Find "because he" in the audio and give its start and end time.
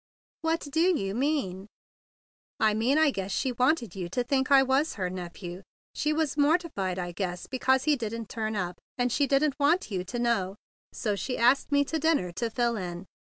7.45-7.95